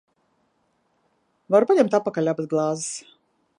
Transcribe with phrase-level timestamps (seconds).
[1.55, 2.91] Varu paņemt atpakaļ abas glāzes?